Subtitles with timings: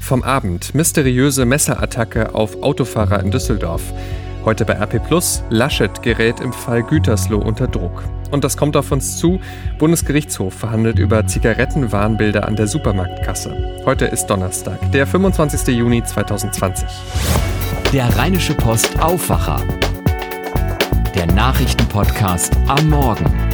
[0.00, 3.82] Vom Abend mysteriöse Messerattacke auf Autofahrer in Düsseldorf.
[4.44, 8.04] Heute bei RP Plus, Laschet gerät im Fall Gütersloh unter Druck.
[8.30, 9.40] Und das kommt auf uns zu.
[9.78, 13.82] Bundesgerichtshof verhandelt über Zigarettenwarnbilder an der Supermarktkasse.
[13.84, 15.76] Heute ist Donnerstag, der 25.
[15.76, 16.88] Juni 2020.
[17.92, 19.60] Der Rheinische Post Aufwacher.
[21.14, 23.47] Der Nachrichtenpodcast am Morgen.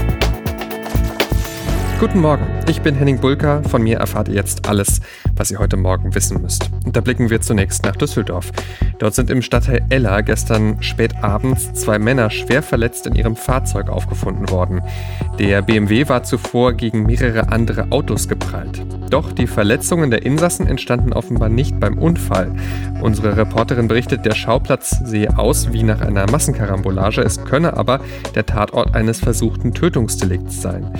[2.05, 3.62] Guten Morgen, ich bin Henning Bulka.
[3.62, 5.00] Von mir erfahrt ihr jetzt alles,
[5.36, 6.68] was ihr heute Morgen wissen müsst.
[6.85, 8.53] Und da blicken wir zunächst nach Düsseldorf.
[8.99, 13.89] Dort sind im Stadtteil Ella gestern spät abends zwei Männer schwer verletzt in ihrem Fahrzeug
[13.89, 14.82] aufgefunden worden.
[15.39, 18.84] Der BMW war zuvor gegen mehrere andere Autos geprallt.
[19.09, 22.53] Doch die Verletzungen der Insassen entstanden offenbar nicht beim Unfall.
[23.00, 28.00] Unsere Reporterin berichtet, der Schauplatz sehe aus wie nach einer Massenkarambolage, es könne aber
[28.34, 30.93] der Tatort eines versuchten Tötungsdelikts sein.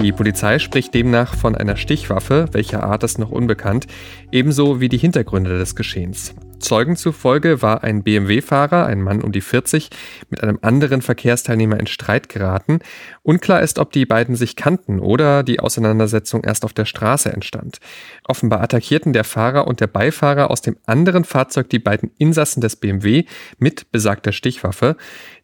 [0.00, 3.86] Die Polizei spricht demnach von einer Stichwaffe, welcher Art ist noch unbekannt,
[4.32, 6.34] ebenso wie die Hintergründe des Geschehens.
[6.58, 9.90] Zeugen zufolge war ein BMW-Fahrer, ein Mann um die 40,
[10.28, 12.80] mit einem anderen Verkehrsteilnehmer in Streit geraten.
[13.22, 17.78] Unklar ist, ob die beiden sich kannten oder die Auseinandersetzung erst auf der Straße entstand.
[18.24, 22.76] Offenbar attackierten der Fahrer und der Beifahrer aus dem anderen Fahrzeug die beiden Insassen des
[22.76, 23.24] BMW
[23.58, 24.96] mit besagter Stichwaffe.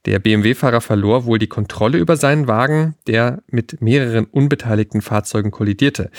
[0.06, 6.10] Der BMW-Fahrer verlor wohl die Kontrolle über seinen Wagen, der mit mehreren unbeteiligten Fahrzeugen kollidierte.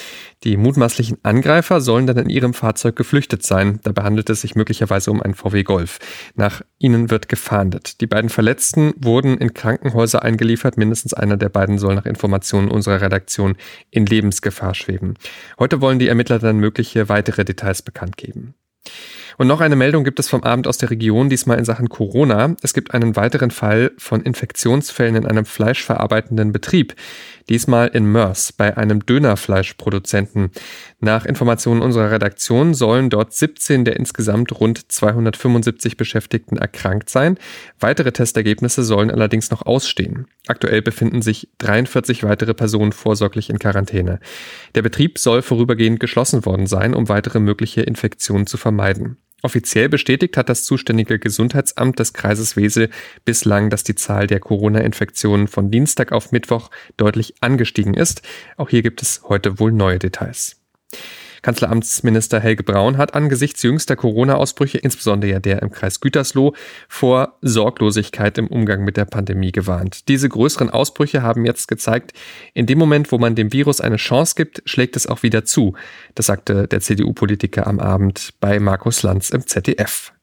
[0.44, 3.80] Die mutmaßlichen Angreifer sollen dann in ihrem Fahrzeug geflüchtet sein.
[3.84, 6.00] Dabei handelt es sich möglicherweise um einen VW Golf.
[6.34, 8.02] Nach ihnen wird gefahndet.
[8.02, 10.78] Die beiden Verletzten wurden in Krankenhäuser eingeliefert.
[10.78, 13.56] Mindestens einer der beiden soll nach Informationen unserer Redaktion
[13.92, 15.14] in Lebensgefahr schweben.
[15.60, 18.56] Heute wollen die Ermittler dann mögliche weitere Details bekannt geben.
[19.38, 22.56] Und noch eine Meldung gibt es vom Abend aus der Region, diesmal in Sachen Corona.
[22.62, 26.96] Es gibt einen weiteren Fall von Infektionsfällen in einem fleischverarbeitenden Betrieb.
[27.50, 30.50] Diesmal in Mörs bei einem Dönerfleischproduzenten.
[31.00, 37.38] Nach Informationen unserer Redaktion sollen dort 17 der insgesamt rund 275 Beschäftigten erkrankt sein.
[37.80, 40.28] Weitere Testergebnisse sollen allerdings noch ausstehen.
[40.48, 44.20] Aktuell befinden sich 43 weitere Personen vorsorglich in Quarantäne.
[44.74, 49.18] Der Betrieb soll vorübergehend geschlossen worden sein, um weitere mögliche Infektionen zu vermeiden.
[49.46, 52.90] Offiziell bestätigt hat das zuständige Gesundheitsamt des Kreises Wesel
[53.26, 58.24] bislang, dass die Zahl der Corona-Infektionen von Dienstag auf Mittwoch deutlich angestiegen ist.
[58.58, 60.60] Auch hier gibt es heute wohl neue Details.
[61.46, 66.56] Kanzleramtsminister Helge Braun hat angesichts jüngster Corona-Ausbrüche, insbesondere ja der im Kreis Gütersloh,
[66.90, 70.08] vor Sorglosigkeit im Umgang mit der Pandemie gewarnt.
[70.08, 72.14] Diese größeren Ausbrüche haben jetzt gezeigt,
[72.56, 75.76] in dem Moment, wo man dem Virus eine Chance gibt, schlägt es auch wieder zu.
[76.16, 80.15] Das sagte der CDU-Politiker am Abend bei Markus Lanz im ZDF.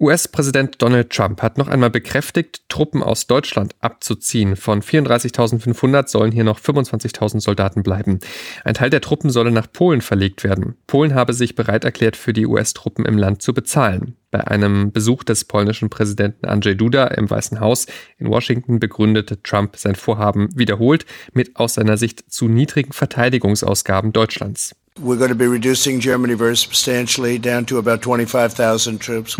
[0.00, 4.56] US-Präsident Donald Trump hat noch einmal bekräftigt, Truppen aus Deutschland abzuziehen.
[4.56, 8.18] Von 34.500 sollen hier noch 25.000 Soldaten bleiben.
[8.64, 10.76] Ein Teil der Truppen solle nach Polen verlegt werden.
[10.86, 14.16] Polen habe sich bereit erklärt, für die US-Truppen im Land zu bezahlen.
[14.30, 17.86] Bei einem Besuch des polnischen Präsidenten Andrzej Duda im Weißen Haus
[18.18, 24.74] in Washington begründete Trump sein Vorhaben wiederholt mit aus seiner Sicht zu niedrigen Verteidigungsausgaben Deutschlands.
[24.96, 25.18] Wir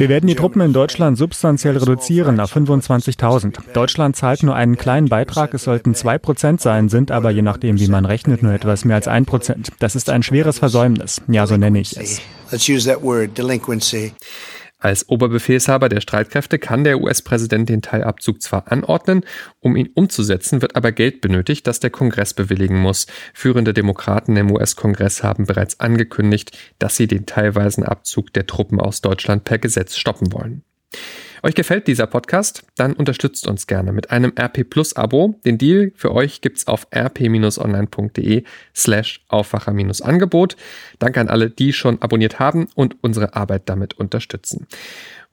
[0.09, 3.73] werden die Truppen in Deutschland substanziell reduzieren auf 25.000.
[3.73, 7.79] Deutschland zahlt nur einen kleinen Beitrag, es sollten zwei Prozent sein, sind aber je nachdem,
[7.79, 9.71] wie man rechnet, nur etwas mehr als ein Prozent.
[9.79, 11.23] Das ist ein schweres Versäumnis.
[11.29, 12.21] Ja, so nenne ich es.
[12.51, 14.13] Let's use that word, delinquency.
[14.85, 19.25] Als Oberbefehlshaber der Streitkräfte kann der US-Präsident den Teilabzug zwar anordnen,
[19.61, 23.07] um ihn umzusetzen, wird aber Geld benötigt, das der Kongress bewilligen muss.
[23.33, 29.01] Führende Demokraten im US-Kongress haben bereits angekündigt, dass sie den teilweisen Abzug der Truppen aus
[29.01, 30.65] Deutschland per Gesetz stoppen wollen.
[31.45, 32.65] Euch gefällt dieser Podcast?
[32.75, 35.39] Dann unterstützt uns gerne mit einem RP Plus Abo.
[35.45, 38.45] Den Deal für euch gibt's auf rp-online.de
[38.75, 40.57] slash Aufwacher-Angebot.
[41.01, 44.69] Danke an alle, die schon abonniert haben und unsere Arbeit damit unterstützen.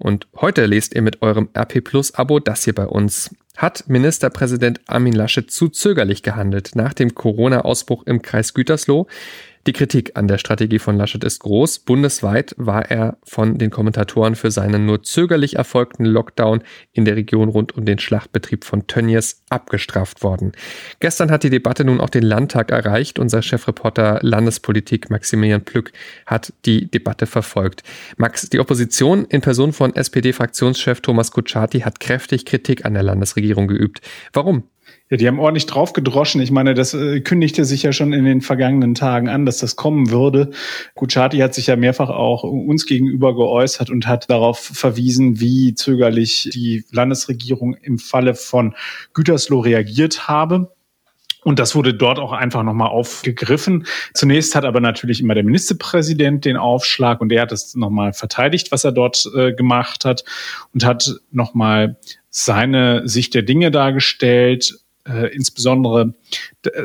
[0.02, 3.30] Und heute lest ihr mit eurem RP Plus Abo das hier bei uns.
[3.56, 9.08] Hat Ministerpräsident Armin Laschet zu zögerlich gehandelt nach dem Corona-Ausbruch im Kreis Gütersloh?
[9.68, 11.80] Die Kritik an der Strategie von Laschet ist groß.
[11.80, 17.50] Bundesweit war er von den Kommentatoren für seinen nur zögerlich erfolgten Lockdown in der Region
[17.50, 20.54] rund um den Schlachtbetrieb von Tönnies abgestraft worden.
[21.00, 23.20] Gestern hat die Debatte nun auch den Landtag erreicht.
[23.20, 25.92] Unser Chefreporter Landespolitik Maximilian Plück
[26.26, 27.84] hat die Debatte verfolgt.
[28.18, 33.68] Max, die Opposition in Person von SPD-Fraktionschef Thomas Kutschaty hat kräftig Kritik an der Landesregierung
[33.68, 34.02] geübt.
[34.34, 34.64] Warum?
[35.10, 36.42] Ja, die haben ordentlich drauf gedroschen.
[36.42, 39.76] Ich meine, das äh, kündigte sich ja schon in den vergangenen Tagen an, dass das
[39.76, 40.52] kommen würde.
[40.96, 46.50] Kuchati hat sich ja mehrfach auch uns gegenüber geäußert und hat darauf verwiesen, wie zögerlich
[46.54, 48.74] die Landesregierung im Falle von
[49.14, 50.72] Gütersloh reagiert habe.
[51.44, 53.88] Und das wurde dort auch einfach nochmal aufgegriffen.
[54.14, 58.72] Zunächst hat aber natürlich immer der Ministerpräsident den Aufschlag und er hat es nochmal verteidigt,
[58.72, 60.24] was er dort äh, gemacht hat
[60.74, 61.98] und hat nochmal
[62.30, 66.14] seine Sicht der Dinge dargestellt, äh, insbesondere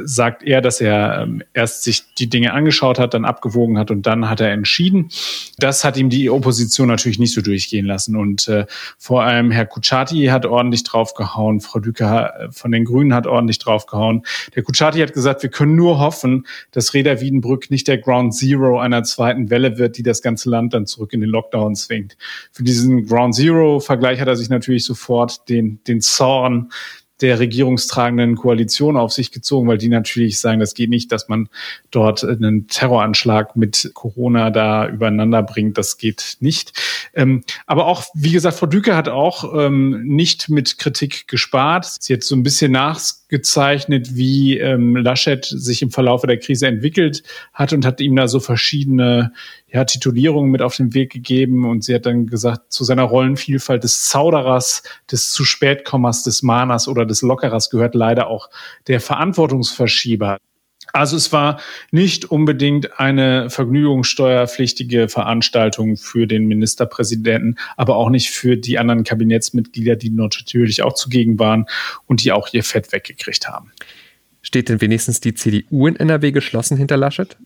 [0.05, 4.07] sagt er, dass er ähm, erst sich die Dinge angeschaut hat, dann abgewogen hat und
[4.07, 5.11] dann hat er entschieden.
[5.59, 8.17] Das hat ihm die Opposition natürlich nicht so durchgehen lassen.
[8.17, 8.67] Und äh,
[8.99, 13.59] vor allem Herr Kuchati hat ordentlich draufgehauen, Frau Düker äh, von den Grünen hat ordentlich
[13.59, 14.23] draufgehauen.
[14.55, 18.79] Der Kuchati hat gesagt, wir können nur hoffen, dass Reda Wiedenbrück nicht der Ground Zero
[18.79, 22.17] einer zweiten Welle wird, die das ganze Land dann zurück in den Lockdown zwingt.
[22.51, 26.71] Für diesen Ground Zero-Vergleich hat er sich natürlich sofort den, den Zorn
[27.21, 31.49] der regierungstragenden Koalition auf sich gezogen, weil die natürlich sagen, das geht nicht, dass man
[31.91, 35.79] dort einen Terroranschlag mit Corona da übereinander bringt.
[35.79, 36.73] Das geht nicht.
[37.15, 41.87] Ähm, aber auch, wie gesagt, Frau Düke hat auch ähm, nicht mit Kritik gespart.
[42.01, 47.23] Sie hat so ein bisschen nachgezeichnet, wie ähm, Laschet sich im Verlauf der Krise entwickelt
[47.55, 49.33] hat und hat ihm da so verschiedene
[49.77, 53.85] ja, Titulierungen mit auf den Weg gegeben und sie hat dann gesagt, zu seiner Rollenvielfalt
[53.85, 54.83] des Zauderers,
[55.13, 58.49] des zu spätkommers, des Mahners oder des Lockerers gehört leider auch
[58.87, 60.39] der Verantwortungsverschieber.
[60.95, 68.57] Also es war nicht unbedingt eine vergnügungssteuerpflichtige Veranstaltung für den Ministerpräsidenten, aber auch nicht für
[68.57, 71.67] die anderen Kabinettsmitglieder, die natürlich auch zugegen waren
[72.07, 73.73] und die auch ihr Fett weggekriegt haben.
[74.47, 77.37] Steht denn wenigstens die CDU in NRW geschlossen hinter Laschet?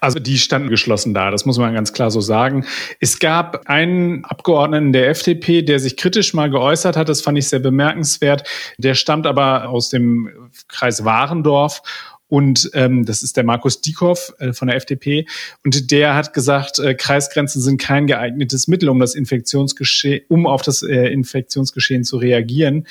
[0.00, 2.64] Also die standen geschlossen da, das muss man ganz klar so sagen.
[2.98, 7.46] Es gab einen Abgeordneten der FDP, der sich kritisch mal geäußert hat, das fand ich
[7.46, 8.42] sehr bemerkenswert.
[8.76, 11.80] Der stammt aber aus dem Kreis Warendorf
[12.26, 15.26] und ähm, das ist der Markus Diekow äh, von der FDP.
[15.64, 20.62] Und der hat gesagt, äh, Kreisgrenzen sind kein geeignetes Mittel, um das Infektionsgeschehen, um auf
[20.62, 22.88] das äh, Infektionsgeschehen zu reagieren.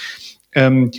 [0.55, 0.91] Ähm,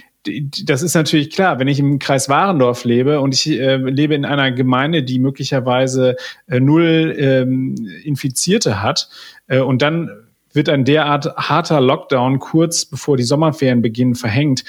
[0.65, 4.25] das ist natürlich klar, wenn ich im Kreis Warendorf lebe und ich äh, lebe in
[4.25, 6.17] einer Gemeinde, die möglicherweise
[6.49, 7.75] äh, null ähm,
[8.05, 9.09] Infizierte hat
[9.47, 10.11] äh, und dann
[10.53, 14.65] wird ein derart harter Lockdown kurz bevor die Sommerferien beginnen verhängt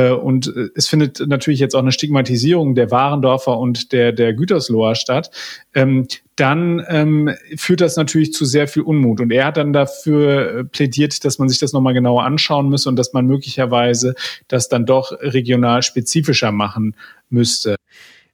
[0.00, 4.94] und äh, es findet natürlich jetzt auch eine Stigmatisierung der Warendorfer und der, der Gütersloher
[4.94, 5.30] statt,
[5.74, 6.06] ähm,
[6.36, 9.20] dann ähm, führt das natürlich zu sehr viel Unmut.
[9.20, 12.88] Und er hat dann dafür äh, plädiert, dass man sich das nochmal genauer anschauen müsse
[12.88, 14.14] und dass man möglicherweise
[14.48, 16.96] das dann doch regional spezifischer machen
[17.28, 17.76] müsste.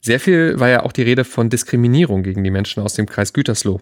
[0.08, 3.34] Sehr viel war ja auch die Rede von Diskriminierung gegen die Menschen aus dem Kreis
[3.34, 3.78] Gütersloh.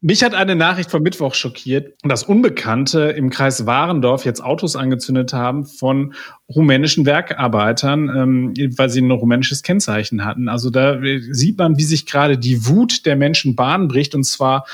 [0.00, 5.32] Mich hat eine Nachricht vom Mittwoch schockiert, dass Unbekannte im Kreis Warendorf jetzt Autos angezündet
[5.32, 6.14] haben von
[6.48, 10.48] rumänischen Werkarbeitern, ähm, weil sie ein rumänisches Kennzeichen hatten.
[10.48, 10.98] Also da
[11.30, 14.66] sieht man, wie sich gerade die Wut der Menschen Bahn bricht und zwar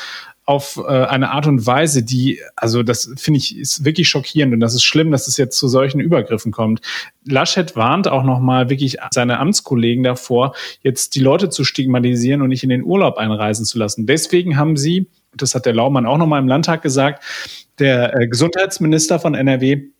[0.44, 4.60] auf äh, eine Art und Weise, die, also das finde ich, ist wirklich schockierend und
[4.60, 6.80] das ist schlimm, dass es jetzt zu solchen Übergriffen kommt.
[7.24, 12.62] Laschet warnt auch nochmal wirklich seine Amtskollegen davor, jetzt die Leute zu stigmatisieren und nicht
[12.62, 14.06] in den Urlaub einreisen zu lassen.
[14.06, 17.24] Deswegen haben sie, das hat der Laumann auch nochmal im Landtag gesagt,
[17.78, 19.93] der äh, Gesundheitsminister von NRW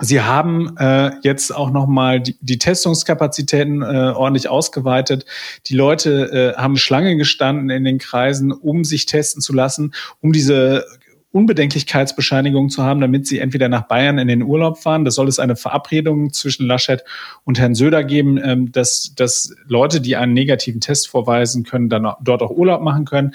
[0.00, 5.26] Sie haben äh, jetzt auch nochmal die, die Testungskapazitäten äh, ordentlich ausgeweitet.
[5.66, 10.32] Die Leute äh, haben Schlange gestanden in den Kreisen, um sich testen zu lassen, um
[10.32, 10.86] diese
[11.32, 15.04] Unbedenklichkeitsbescheinigung zu haben, damit sie entweder nach Bayern in den Urlaub fahren.
[15.04, 17.04] Da soll es eine Verabredung zwischen Laschet
[17.44, 22.06] und Herrn Söder geben, ähm, dass, dass Leute, die einen negativen Test vorweisen können, dann
[22.22, 23.34] dort auch Urlaub machen können.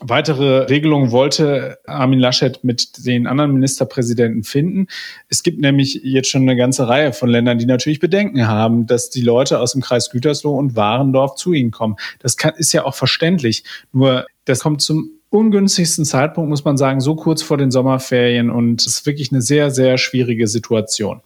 [0.00, 4.86] Weitere Regelungen wollte Armin Laschet mit den anderen Ministerpräsidenten finden.
[5.28, 9.10] Es gibt nämlich jetzt schon eine ganze Reihe von Ländern, die natürlich Bedenken haben, dass
[9.10, 11.96] die Leute aus dem Kreis Gütersloh und Warendorf zu ihnen kommen.
[12.20, 13.64] Das kann, ist ja auch verständlich.
[13.92, 18.80] Nur das kommt zum ungünstigsten Zeitpunkt, muss man sagen, so kurz vor den Sommerferien und
[18.80, 21.20] es ist wirklich eine sehr, sehr schwierige Situation.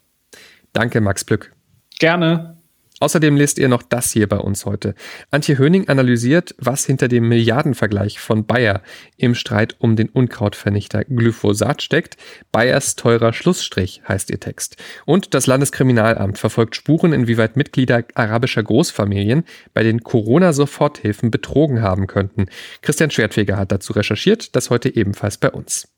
[0.73, 1.53] Danke, Max Plück.
[1.99, 2.62] Gerne.
[3.03, 4.95] Außerdem lest ihr noch das hier bei uns heute.
[5.33, 8.81] Antje Höning analysiert, was hinter dem Milliardenvergleich von Bayer
[9.17, 12.17] im Streit um den Unkrautvernichter Glyphosat steckt.
[12.53, 14.77] Bayers teurer Schlussstrich heißt ihr Text.
[15.05, 19.43] Und das Landeskriminalamt verfolgt Spuren, inwieweit Mitglieder arabischer Großfamilien
[19.75, 22.47] bei den Corona-Soforthilfen betrogen haben könnten.
[22.83, 25.89] Christian Schwertfeger hat dazu recherchiert, das heute ebenfalls bei uns.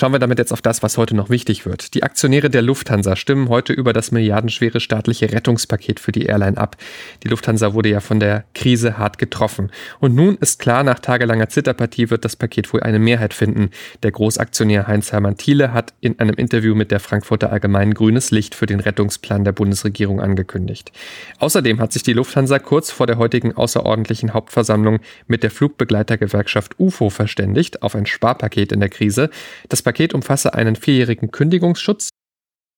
[0.00, 1.92] Schauen wir damit jetzt auf das, was heute noch wichtig wird.
[1.94, 6.76] Die Aktionäre der Lufthansa stimmen heute über das milliardenschwere staatliche Rettungspaket für die Airline ab.
[7.24, 9.72] Die Lufthansa wurde ja von der Krise hart getroffen.
[9.98, 13.70] Und nun ist klar, nach tagelanger Zitterpartie wird das Paket wohl eine Mehrheit finden.
[14.04, 18.66] Der Großaktionär Heinz-Hermann Thiele hat in einem Interview mit der Frankfurter Allgemeinen grünes Licht für
[18.66, 20.92] den Rettungsplan der Bundesregierung angekündigt.
[21.40, 27.10] Außerdem hat sich die Lufthansa kurz vor der heutigen außerordentlichen Hauptversammlung mit der Flugbegleitergewerkschaft UFO
[27.10, 29.28] verständigt auf ein Sparpaket in der Krise.
[29.68, 32.10] Das Paket umfasse einen vierjährigen Kündigungsschutz,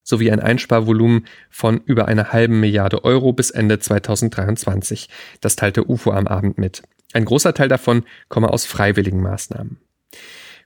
[0.04, 5.08] sowie ein Einsparvolumen von über einer halben Milliarde Euro bis Ende 2023.
[5.40, 6.82] Das teilte UFO am Abend mit.
[7.12, 9.78] Ein großer Teil davon komme aus freiwilligen Maßnahmen.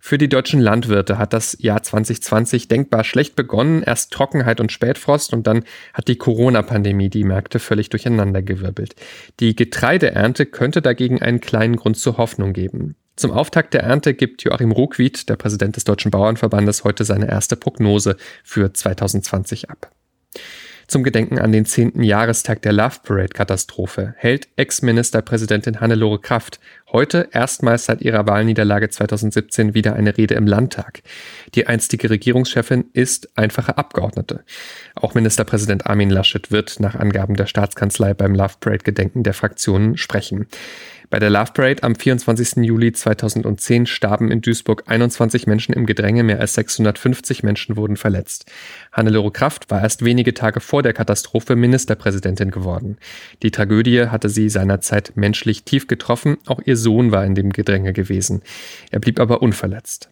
[0.00, 3.82] Für die deutschen Landwirte hat das Jahr 2020 denkbar schlecht begonnen.
[3.82, 8.96] Erst Trockenheit und Spätfrost und dann hat die Corona-Pandemie die Märkte völlig durcheinandergewirbelt.
[9.40, 12.96] Die Getreideernte könnte dagegen einen kleinen Grund zur Hoffnung geben.
[13.16, 17.54] Zum Auftakt der Ernte gibt Joachim Ruckwied, der Präsident des Deutschen Bauernverbandes, heute seine erste
[17.54, 19.90] Prognose für 2020 ab.
[20.86, 22.02] Zum Gedenken an den 10.
[22.02, 26.60] Jahrestag der Love Parade-Katastrophe hält Ex-Ministerpräsidentin Hannelore Kraft
[26.92, 31.02] heute erstmals seit ihrer Wahlniederlage 2017 wieder eine Rede im Landtag.
[31.54, 34.44] Die einstige Regierungschefin ist einfache Abgeordnete.
[34.94, 40.46] Auch Ministerpräsident Armin Laschet wird nach Angaben der Staatskanzlei beim Love Parade-Gedenken der Fraktionen sprechen.
[41.14, 42.64] Bei der Love Parade am 24.
[42.64, 48.50] Juli 2010 starben in Duisburg 21 Menschen im Gedränge, mehr als 650 Menschen wurden verletzt.
[48.90, 52.98] Hannelore Kraft war erst wenige Tage vor der Katastrophe Ministerpräsidentin geworden.
[53.44, 57.92] Die Tragödie hatte sie seinerzeit menschlich tief getroffen, auch ihr Sohn war in dem Gedränge
[57.92, 58.42] gewesen.
[58.90, 60.10] Er blieb aber unverletzt.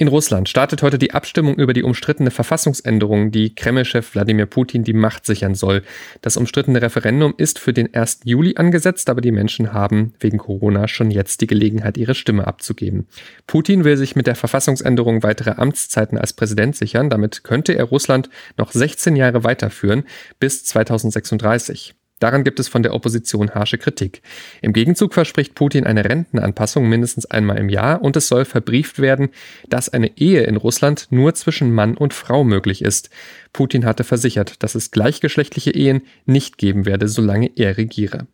[0.00, 4.92] In Russland startet heute die Abstimmung über die umstrittene Verfassungsänderung, die Kreml-Chef Wladimir Putin die
[4.92, 5.82] Macht sichern soll.
[6.22, 8.20] Das umstrittene Referendum ist für den 1.
[8.22, 13.08] Juli angesetzt, aber die Menschen haben wegen Corona schon jetzt die Gelegenheit, ihre Stimme abzugeben.
[13.48, 17.10] Putin will sich mit der Verfassungsänderung weitere Amtszeiten als Präsident sichern.
[17.10, 20.04] Damit könnte er Russland noch 16 Jahre weiterführen
[20.38, 21.97] bis 2036.
[22.18, 24.22] Daran gibt es von der Opposition harsche Kritik.
[24.62, 29.28] Im Gegenzug verspricht Putin eine Rentenanpassung mindestens einmal im Jahr und es soll verbrieft werden,
[29.68, 33.10] dass eine Ehe in Russland nur zwischen Mann und Frau möglich ist.
[33.52, 38.26] Putin hatte versichert, dass es gleichgeschlechtliche Ehen nicht geben werde, solange er regiere.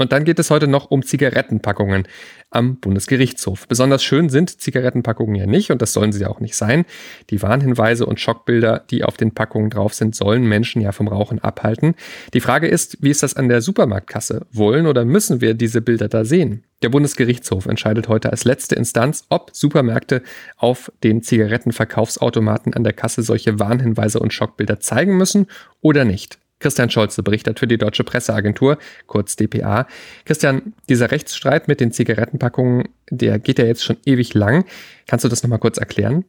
[0.00, 2.08] Und dann geht es heute noch um Zigarettenpackungen
[2.48, 3.68] am Bundesgerichtshof.
[3.68, 6.86] Besonders schön sind Zigarettenpackungen ja nicht und das sollen sie ja auch nicht sein.
[7.28, 11.38] Die Warnhinweise und Schockbilder, die auf den Packungen drauf sind, sollen Menschen ja vom Rauchen
[11.38, 11.96] abhalten.
[12.32, 14.46] Die Frage ist, wie ist das an der Supermarktkasse?
[14.50, 16.64] Wollen oder müssen wir diese Bilder da sehen?
[16.80, 20.22] Der Bundesgerichtshof entscheidet heute als letzte Instanz, ob Supermärkte
[20.56, 25.46] auf den Zigarettenverkaufsautomaten an der Kasse solche Warnhinweise und Schockbilder zeigen müssen
[25.82, 26.38] oder nicht.
[26.60, 29.88] Christian Scholze berichtet für die Deutsche Presseagentur, kurz DPA.
[30.24, 34.64] Christian, dieser Rechtsstreit mit den Zigarettenpackungen, der geht ja jetzt schon ewig lang.
[35.10, 36.24] Kannst du das nochmal kurz erklären?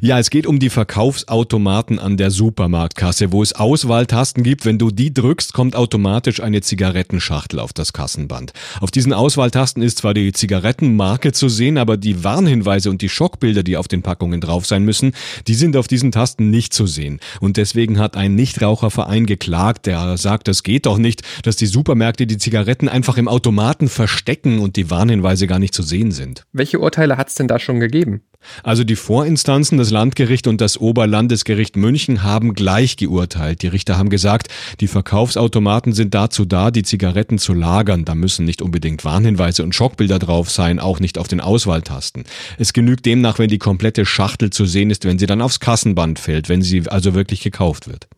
[0.00, 4.64] Ja, es geht um die Verkaufsautomaten an der Supermarktkasse, wo es Auswahltasten gibt.
[4.64, 8.54] Wenn du die drückst, kommt automatisch eine Zigarettenschachtel auf das Kassenband.
[8.80, 13.62] Auf diesen Auswahltasten ist zwar die Zigarettenmarke zu sehen, aber die Warnhinweise und die Schockbilder,
[13.62, 15.12] die auf den Packungen drauf sein müssen,
[15.46, 17.20] die sind auf diesen Tasten nicht zu sehen.
[17.40, 22.26] Und deswegen hat ein Nichtraucherverein geklagt, der sagt, es geht doch nicht, dass die Supermärkte
[22.26, 26.46] die Zigaretten einfach im Automaten verstecken und die Warnhinweise gar nicht zu sehen sind.
[26.54, 28.21] Welche Urteile hat es denn da schon gegeben?
[28.62, 33.62] Also die Vorinstanzen, das Landgericht und das Oberlandesgericht München haben gleich geurteilt.
[33.62, 34.48] Die Richter haben gesagt,
[34.80, 38.04] die Verkaufsautomaten sind dazu da, die Zigaretten zu lagern.
[38.04, 42.24] Da müssen nicht unbedingt Warnhinweise und Schockbilder drauf sein, auch nicht auf den Auswahltasten.
[42.58, 46.18] Es genügt demnach, wenn die komplette Schachtel zu sehen ist, wenn sie dann aufs Kassenband
[46.18, 48.08] fällt, wenn sie also wirklich gekauft wird.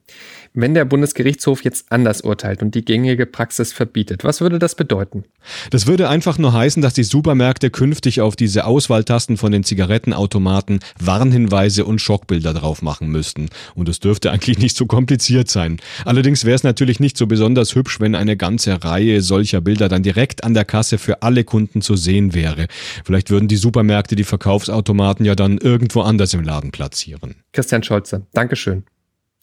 [0.56, 5.25] Wenn der Bundesgerichtshof jetzt anders urteilt und die gängige Praxis verbietet, was würde das bedeuten?
[5.71, 10.78] Das würde einfach nur heißen, dass die Supermärkte künftig auf diese Auswahltasten von den Zigarettenautomaten
[11.00, 13.49] Warnhinweise und Schockbilder drauf machen müssten.
[13.75, 15.78] Und es dürfte eigentlich nicht so kompliziert sein.
[16.04, 20.04] Allerdings wäre es natürlich nicht so besonders hübsch, wenn eine ganze Reihe solcher Bilder dann
[20.04, 22.68] direkt an der Kasse für alle Kunden zu sehen wäre.
[23.04, 27.35] Vielleicht würden die Supermärkte die Verkaufsautomaten ja dann irgendwo anders im Laden platzieren.
[27.52, 28.85] Christian Scholze, Dankeschön.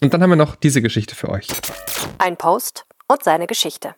[0.03, 1.47] Und dann haben wir noch diese Geschichte für euch.
[2.17, 3.93] Ein Post und seine Geschichte.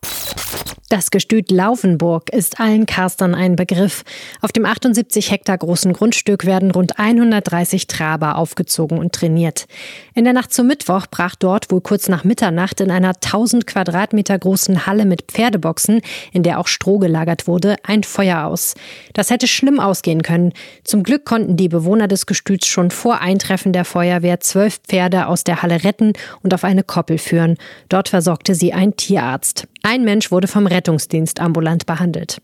[0.93, 4.03] Das Gestüt Laufenburg ist allen Karstern ein Begriff.
[4.41, 9.65] Auf dem 78 Hektar großen Grundstück werden rund 130 Traber aufgezogen und trainiert.
[10.13, 14.37] In der Nacht zum Mittwoch brach dort wohl kurz nach Mitternacht in einer 1000 Quadratmeter
[14.37, 18.75] großen Halle mit Pferdeboxen, in der auch Stroh gelagert wurde, ein Feuer aus.
[19.13, 20.53] Das hätte schlimm ausgehen können.
[20.83, 25.43] Zum Glück konnten die Bewohner des Gestüts schon vor Eintreffen der Feuerwehr zwölf Pferde aus
[25.43, 27.57] der Halle retten und auf eine Koppel führen.
[27.89, 29.67] Dort versorgte sie ein Tierarzt.
[29.85, 32.41] Ein Mensch wurde vom Rettungsdienst ambulant behandelt.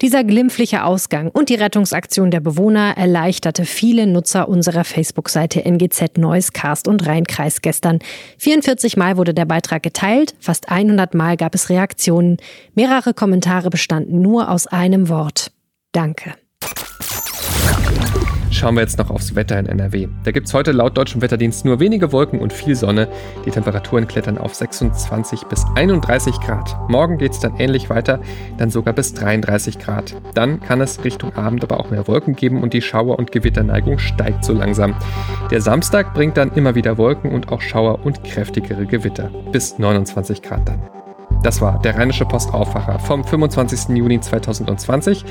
[0.00, 6.52] Dieser glimpfliche Ausgang und die Rettungsaktion der Bewohner erleichterte viele Nutzer unserer Facebook-Seite NGZ Neues
[6.52, 7.98] Cast und Rheinkreis gestern.
[8.38, 12.36] 44 Mal wurde der Beitrag geteilt, fast 100 Mal gab es Reaktionen.
[12.74, 15.50] Mehrere Kommentare bestanden nur aus einem Wort.
[15.90, 16.34] Danke.
[18.62, 20.06] Schauen wir jetzt noch aufs Wetter in NRW.
[20.22, 23.08] Da gibt es heute laut deutschem Wetterdienst nur wenige Wolken und viel Sonne.
[23.44, 26.76] Die Temperaturen klettern auf 26 bis 31 Grad.
[26.88, 28.20] Morgen geht es dann ähnlich weiter,
[28.58, 30.14] dann sogar bis 33 Grad.
[30.34, 33.98] Dann kann es Richtung Abend aber auch mehr Wolken geben und die Schauer- und Gewitterneigung
[33.98, 34.94] steigt so langsam.
[35.50, 39.28] Der Samstag bringt dann immer wieder Wolken und auch Schauer und kräftigere Gewitter.
[39.50, 40.80] Bis 29 Grad dann.
[41.42, 43.96] Das war der Rheinische Post Aufwacher vom 25.
[43.96, 45.24] Juni 2020.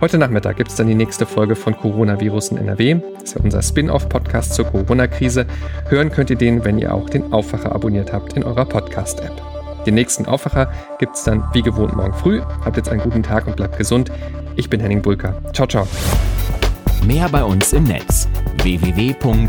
[0.00, 2.96] Heute Nachmittag gibt es dann die nächste Folge von Coronavirus in NRW.
[3.14, 5.46] Das ist ja unser Spin-off-Podcast zur Corona-Krise.
[5.88, 9.40] Hören könnt ihr den, wenn ihr auch den Aufwacher abonniert habt in eurer Podcast-App.
[9.86, 12.40] Den nächsten Aufwacher gibt es dann wie gewohnt morgen früh.
[12.64, 14.10] Habt jetzt einen guten Tag und bleibt gesund.
[14.56, 15.40] Ich bin Henning Bulka.
[15.52, 15.86] Ciao, ciao.
[17.06, 18.28] Mehr bei uns im Netz
[18.62, 19.44] www.rp-online.de